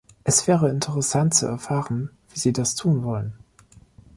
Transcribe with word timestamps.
Es 0.23 0.47
wäre 0.47 0.71
interessant 0.71 1.31
zu 1.35 1.45
erfahren, 1.45 2.09
wie 2.33 2.39
sie 2.39 2.53
das 2.53 2.73
tun 2.73 3.03
wollen. 3.03 3.33